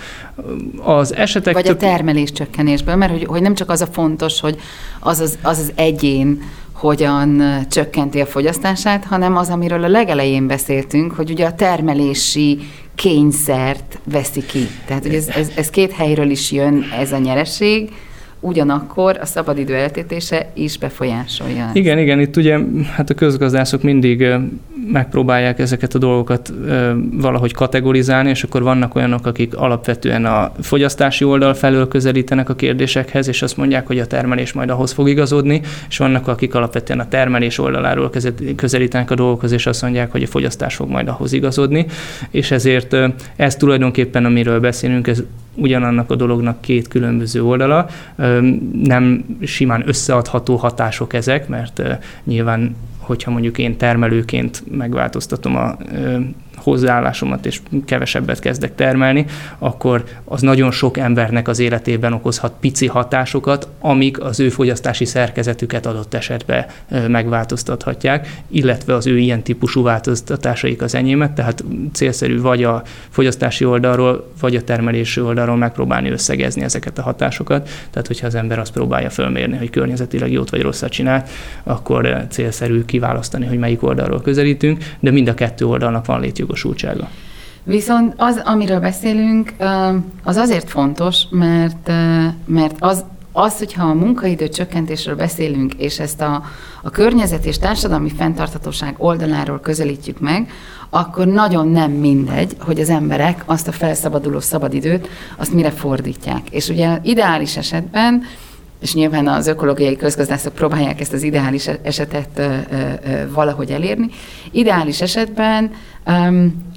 [0.78, 1.76] Az esetek Vagy több...
[1.76, 4.58] a termelés csökkenésből, mert hogy, hogy nem csak az a fontos, hogy
[5.00, 6.42] az az, az, az egyén
[6.80, 12.60] hogyan csökkenti a fogyasztását, hanem az, amiről a legelején beszéltünk, hogy ugye a termelési
[12.96, 14.68] kényszert veszi ki.
[14.86, 17.92] Tehát, hogy ez, ez, ez két helyről is jön ez a nyereség,
[18.40, 21.64] ugyanakkor a szabadidő eltétése is befolyásolja.
[21.66, 21.76] Ezt.
[21.76, 22.60] Igen, igen, itt ugye
[22.96, 24.28] hát a közgazdászok mindig
[24.92, 26.54] megpróbálják ezeket a dolgokat
[27.12, 33.28] valahogy kategorizálni, és akkor vannak olyanok, akik alapvetően a fogyasztási oldal felől közelítenek a kérdésekhez,
[33.28, 37.08] és azt mondják, hogy a termelés majd ahhoz fog igazodni, és vannak, akik alapvetően a
[37.08, 38.12] termelés oldaláról
[38.56, 41.86] közelítenek a dolgokhoz, és azt mondják, hogy a fogyasztás fog majd ahhoz igazodni,
[42.32, 42.96] és ezért
[43.36, 45.24] ez tulajdonképpen, amiről beszélünk, ez
[45.56, 47.88] ugyanannak a dolognak két különböző oldala.
[48.84, 51.82] Nem simán összeadható hatások ezek, mert
[52.24, 55.78] nyilván hogyha mondjuk én termelőként megváltoztatom a
[56.64, 59.26] hozzáállásomat, és kevesebbet kezdek termelni,
[59.58, 65.86] akkor az nagyon sok embernek az életében okozhat pici hatásokat, amik az ő fogyasztási szerkezetüket
[65.86, 66.66] adott esetben
[67.08, 74.32] megváltoztathatják, illetve az ő ilyen típusú változtatásaik az enyémet, tehát célszerű vagy a fogyasztási oldalról,
[74.40, 77.70] vagy a termelési oldalról megpróbálni összegezni ezeket a hatásokat.
[77.90, 81.24] Tehát, hogyha az ember azt próbálja fölmérni, hogy környezetileg jót vagy rosszat csinál,
[81.64, 87.10] akkor célszerű kiválasztani, hogy melyik oldalról közelítünk, de mind a kettő oldalnak van létjog létjogosultsága.
[87.64, 89.54] Viszont az, amiről beszélünk,
[90.24, 91.92] az azért fontos, mert,
[92.46, 96.44] mert az, az, hogyha a munkaidő csökkentésről beszélünk, és ezt a,
[96.84, 100.52] a környezet és társadalmi fenntarthatóság oldaláról közelítjük meg,
[100.90, 105.08] akkor nagyon nem mindegy, hogy az emberek azt a felszabaduló szabadidőt,
[105.38, 106.50] azt mire fordítják.
[106.50, 108.24] És ugye ideális esetben
[108.82, 114.10] és nyilván az ökológiai közgazdászok próbálják ezt az ideális esetet ö, ö, valahogy elérni.
[114.52, 115.72] Ideális esetben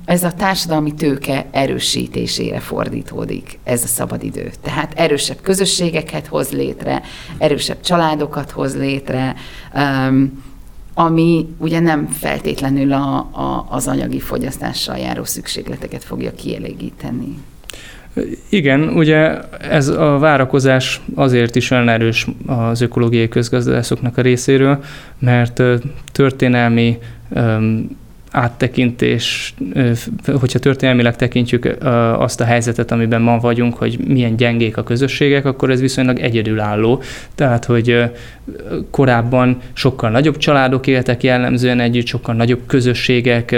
[0.05, 4.51] ez a társadalmi tőke erősítésére fordítódik ez a szabadidő.
[4.63, 7.03] Tehát erősebb közösségeket hoz létre,
[7.39, 9.35] erősebb családokat hoz létre,
[10.95, 17.39] ami ugye nem feltétlenül a, a, az anyagi fogyasztással járó szükségleteket fogja kielégíteni.
[18.49, 24.85] Igen, ugye ez a várakozás azért is olyan erős az ökológiai közgazdászoknak a részéről,
[25.19, 25.63] mert
[26.13, 26.99] történelmi
[28.31, 29.55] áttekintés,
[30.27, 31.77] hogyha történelmileg tekintjük
[32.19, 37.03] azt a helyzetet, amiben ma vagyunk, hogy milyen gyengék a közösségek, akkor ez viszonylag egyedülálló.
[37.35, 38.03] Tehát, hogy
[38.91, 43.57] korábban sokkal nagyobb családok éltek jellemzően együtt, sokkal nagyobb közösségek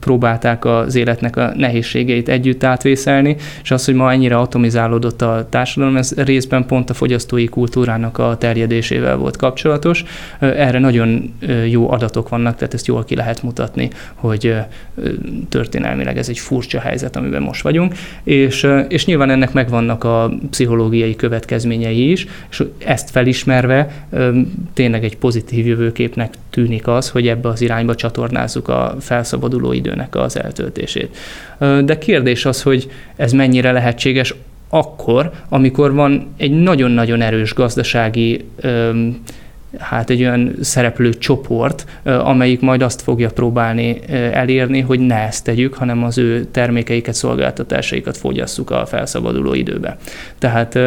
[0.00, 5.96] próbálták az életnek a nehézségeit együtt átvészelni, és az, hogy ma ennyire atomizálódott a társadalom,
[5.96, 10.04] ez részben pont a fogyasztói kultúrának a terjedésével volt kapcsolatos.
[10.38, 11.34] Erre nagyon
[11.68, 14.54] jó adatok vannak, tehát ezt jól ki lehet mutatni, hogy
[15.48, 21.16] történelmileg ez egy furcsa helyzet, amiben most vagyunk, és, és nyilván ennek megvannak a pszichológiai
[21.16, 23.10] következményei is, és ezt
[23.42, 24.06] felismerve
[24.74, 30.38] tényleg egy pozitív jövőképnek tűnik az, hogy ebbe az irányba csatornázzuk a felszabaduló időnek az
[30.38, 31.16] eltöltését.
[31.84, 34.34] De kérdés az, hogy ez mennyire lehetséges
[34.68, 38.44] akkor, amikor van egy nagyon-nagyon erős gazdasági
[39.78, 43.98] hát egy olyan szereplő csoport, amelyik majd azt fogja próbálni
[44.32, 49.96] elérni, hogy ne ezt tegyük, hanem az ő termékeiket, szolgáltatásaikat fogyasszuk a felszabaduló időbe.
[50.38, 50.78] Tehát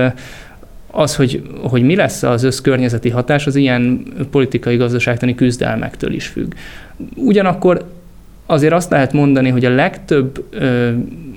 [0.92, 6.54] az, hogy, hogy mi lesz az összkörnyezeti hatás, az ilyen politikai gazdaságtani küzdelmektől is függ.
[7.16, 7.86] Ugyanakkor
[8.46, 10.92] azért azt lehet mondani, hogy a legtöbb ö,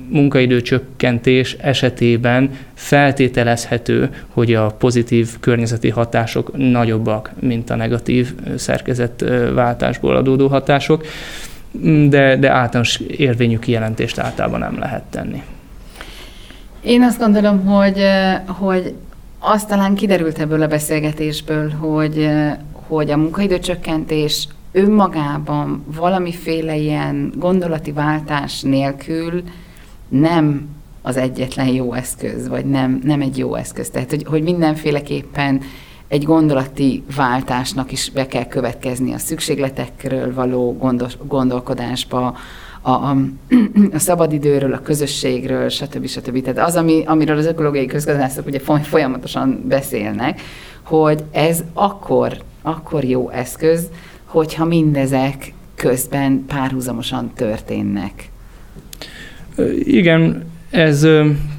[0.09, 11.07] munkaidőcsökkentés esetében feltételezhető, hogy a pozitív környezeti hatások nagyobbak, mint a negatív szerkezetváltásból adódó hatások,
[12.09, 15.43] de, de általános érvényű kijelentést általában nem lehet tenni.
[16.85, 18.03] Én azt gondolom, hogy,
[18.47, 18.95] hogy
[19.47, 22.31] azt talán kiderült ebből a beszélgetésből, hogy,
[22.73, 29.43] hogy a munkaidőcsökkentés önmagában valamiféle ilyen gondolati váltás nélkül
[30.09, 30.69] nem
[31.03, 33.91] az egyetlen jó eszköz, vagy nem, nem egy jó eszköz.
[33.91, 35.61] Tehát, hogy, hogy mindenféleképpen
[36.09, 42.37] egy gondolati váltásnak is be kell következni a szükségletekről való gondos, gondolkodásba,
[42.87, 43.17] a, a,
[43.93, 46.07] a szabadidőről, a közösségről, stb.
[46.07, 46.43] stb.
[46.43, 50.41] Tehát az, ami, amiről az ökológiai közgazdászok ugye folyamatosan beszélnek,
[50.83, 53.89] hogy ez akkor, akkor jó eszköz,
[54.25, 58.31] hogyha mindezek közben párhuzamosan történnek.
[59.79, 61.07] Igen, ez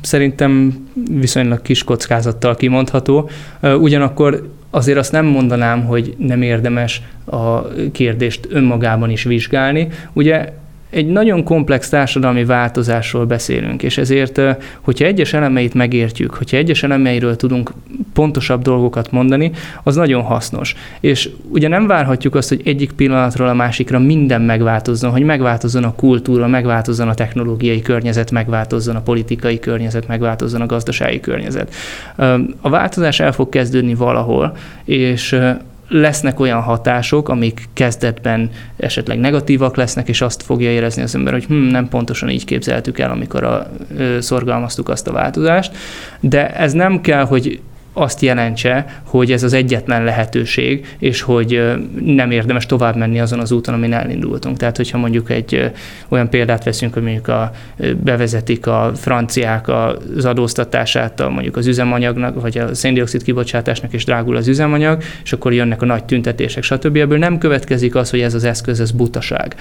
[0.01, 3.29] szerintem viszonylag kis kockázattal kimondható.
[3.61, 9.87] Ugyanakkor azért azt nem mondanám, hogy nem érdemes a kérdést önmagában is vizsgálni.
[10.13, 10.53] Ugye
[10.95, 14.41] egy nagyon komplex társadalmi változásról beszélünk, és ezért,
[14.81, 17.71] hogyha egyes elemeit megértjük, hogyha egyes elemeiről tudunk
[18.13, 19.51] pontosabb dolgokat mondani,
[19.83, 20.75] az nagyon hasznos.
[20.99, 25.95] És ugye nem várhatjuk azt, hogy egyik pillanatról a másikra minden megváltozzon, hogy megváltozzon a
[25.95, 31.73] kultúra, megváltozzon a technológiai környezet, megváltozzon a politikai környezet, megváltozzon a gazdasági környezet.
[32.61, 35.39] A változás el fog kezdődni valahol, és
[35.95, 41.43] lesznek olyan hatások, amik kezdetben esetleg negatívak lesznek, és azt fogja érezni az ember, hogy
[41.43, 45.77] hm, nem pontosan így képzeltük el, amikor a, ö, szorgalmaztuk azt a változást,
[46.19, 47.59] de ez nem kell, hogy
[47.97, 51.61] azt jelentse, hogy ez az egyetlen lehetőség, és hogy
[52.05, 54.57] nem érdemes tovább menni azon az úton, amin elindultunk.
[54.57, 55.71] Tehát, hogyha mondjuk egy
[56.07, 57.51] olyan példát veszünk, hogy mondjuk a,
[58.03, 64.35] bevezetik a franciák az adóztatását a, mondjuk az üzemanyagnak, vagy a széndiokszid kibocsátásnak, és drágul
[64.35, 66.95] az üzemanyag, és akkor jönnek a nagy tüntetések, stb.
[66.95, 69.55] Ebből nem következik az, hogy ez az eszköz, ez butaság.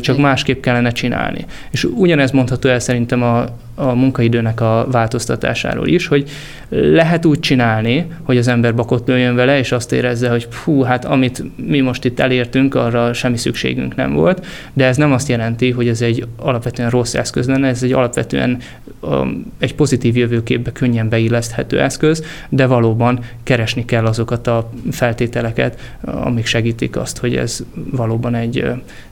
[0.00, 1.44] Csak másképp kellene csinálni.
[1.70, 3.44] És ugyanez mondható el szerintem a,
[3.78, 6.30] a munkaidőnek a változtatásáról is, hogy
[6.68, 11.04] lehet úgy csinálni, hogy az ember bakot lőjön vele, és azt érezze, hogy hú, hát
[11.04, 15.70] amit mi most itt elértünk, arra semmi szükségünk nem volt, de ez nem azt jelenti,
[15.70, 18.58] hogy ez egy alapvetően rossz eszköz lenne, ez egy alapvetően
[19.00, 26.46] um, egy pozitív jövőképbe könnyen beilleszthető eszköz, de valóban keresni kell azokat a feltételeket, amik
[26.46, 28.64] segítik azt, hogy ez valóban egy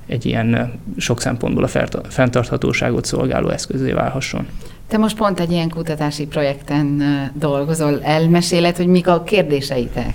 [0.07, 4.47] egy ilyen sok szempontból a fenntarthatóságot szolgáló eszközé válhasson.
[4.89, 7.03] Te most pont egy ilyen kutatási projekten
[7.35, 8.03] dolgozol.
[8.03, 10.15] Elmeséled, hogy mik a kérdéseitek?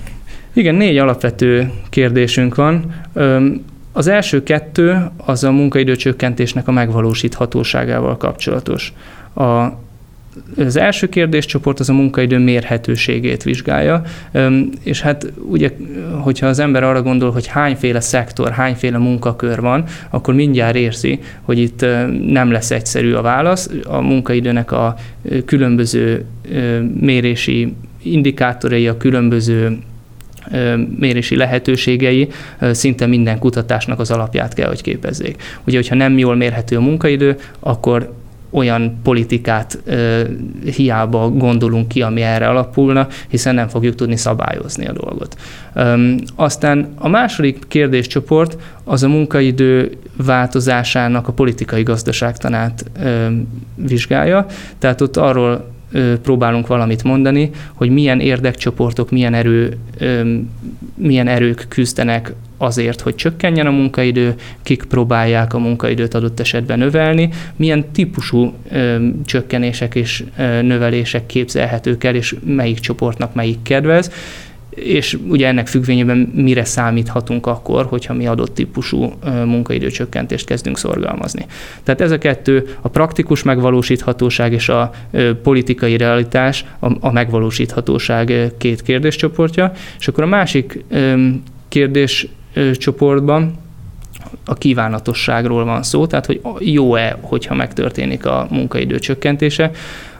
[0.53, 2.95] Igen, négy alapvető kérdésünk van.
[3.91, 8.93] Az első kettő az a munkaidőcsökkentésnek a megvalósíthatóságával kapcsolatos.
[9.35, 9.67] A
[10.57, 14.01] az első kérdéscsoport az a munkaidő mérhetőségét vizsgálja,
[14.83, 15.71] és hát ugye,
[16.19, 21.59] hogyha az ember arra gondol, hogy hányféle szektor, hányféle munkakör van, akkor mindjárt érzi, hogy
[21.59, 21.85] itt
[22.27, 23.69] nem lesz egyszerű a válasz.
[23.83, 24.95] A munkaidőnek a
[25.45, 26.25] különböző
[26.99, 27.73] mérési
[28.03, 29.77] indikátorai, a különböző
[30.99, 32.27] mérési lehetőségei
[32.71, 35.41] szinte minden kutatásnak az alapját kell, hogy képezzék.
[35.67, 38.13] Ugye, hogyha nem jól mérhető a munkaidő, akkor
[38.49, 40.21] olyan politikát ö,
[40.75, 45.35] hiába gondolunk ki, ami erre alapulna, hiszen nem fogjuk tudni szabályozni a dolgot.
[45.73, 53.27] Ö, aztán a második kérdéscsoport az a munkaidő változásának a politikai gazdaságtanát ö,
[53.75, 54.45] vizsgálja,
[54.79, 55.77] tehát ott arról
[56.21, 59.77] próbálunk valamit mondani, hogy milyen érdekcsoportok, milyen, erő,
[60.95, 67.29] milyen erők küzdenek azért, hogy csökkenjen a munkaidő, kik próbálják a munkaidőt adott esetben növelni,
[67.55, 68.53] milyen típusú
[69.25, 70.23] csökkenések és
[70.61, 74.11] növelések képzelhetők el, és melyik csoportnak melyik kedvez,
[74.69, 79.13] és ugye ennek függvényében mire számíthatunk akkor, hogyha mi adott típusú
[79.45, 81.45] munkaidőcsökkentést kezdünk szorgalmazni.
[81.83, 84.91] Tehát ez a kettő, a praktikus megvalósíthatóság és a
[85.43, 86.65] politikai realitás,
[86.99, 90.83] a, megvalósíthatóság két kérdéscsoportja, és akkor a másik
[91.67, 92.27] kérdés
[92.73, 93.57] csoportban
[94.45, 99.71] a kívánatosságról van szó, tehát hogy jó-e, hogyha megtörténik a munkaidő csökkentése.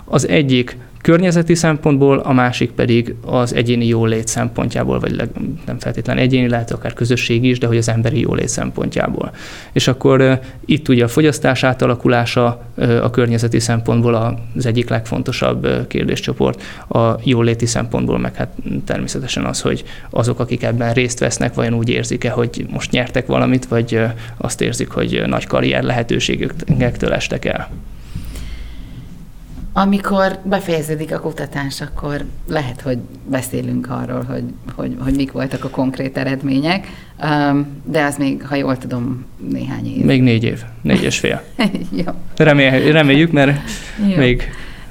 [0.06, 5.30] Az egyik környezeti szempontból, a másik pedig az egyéni jólét szempontjából, vagy leg,
[5.66, 9.32] nem feltétlenül egyéni, lehet akár közösségi is, de hogy az emberi jólét szempontjából.
[9.72, 12.62] És akkor itt ugye a fogyasztás átalakulása
[13.02, 18.50] a környezeti szempontból az egyik legfontosabb kérdéscsoport, a jóléti szempontból meg hát
[18.86, 23.66] természetesen az, hogy azok, akik ebben részt vesznek, vajon úgy érzik-e, hogy most nyertek valamit,
[23.66, 24.00] vagy
[24.38, 27.70] azt érzik, hogy nagy karrier lehetőségektől estek el.
[29.74, 32.98] Amikor befejeződik a kutatás, akkor lehet, hogy
[33.30, 34.44] beszélünk arról, hogy,
[34.76, 36.88] hogy, hogy mik voltak a konkrét eredmények,
[37.24, 40.06] um, de az még, ha jól tudom, néhány év.
[40.06, 41.44] Még négy év, négy és fél.
[42.06, 42.12] Jó.
[42.36, 43.60] Remél, reméljük, mert
[44.10, 44.16] Jó.
[44.16, 44.44] még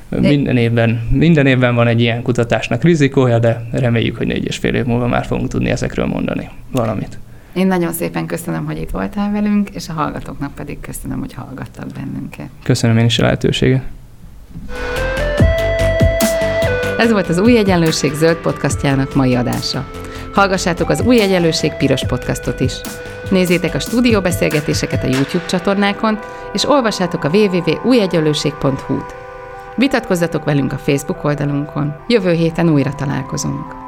[0.09, 4.57] De- minden évben, minden évben van egy ilyen kutatásnak rizikója, de reméljük, hogy négy és
[4.57, 7.19] fél év múlva már fogunk tudni ezekről mondani valamit.
[7.53, 11.87] Én nagyon szépen köszönöm, hogy itt voltál velünk, és a hallgatóknak pedig köszönöm, hogy hallgattak
[11.87, 12.49] bennünket.
[12.63, 13.83] Köszönöm én is a lehetőséget.
[16.99, 19.85] Ez volt az Új Egyenlőség zöld podcastjának mai adása.
[20.35, 22.73] Hallgassátok az Új Egyenlőség piros podcastot is.
[23.31, 26.19] Nézzétek a stúdióbeszélgetéseket a YouTube csatornákon,
[26.53, 29.15] és olvassátok a www.újegyenlőség.hu-t.
[29.77, 31.95] Vitatkozzatok velünk a Facebook oldalunkon.
[32.07, 33.88] Jövő héten újra találkozunk.